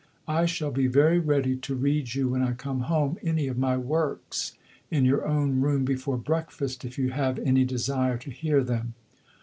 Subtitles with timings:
[0.27, 3.77] I shall be very ready to read you, when I come home, any of my
[3.77, 4.53] "Works,"
[4.89, 8.95] in your own room before breakfast, if you have any desire to hear them.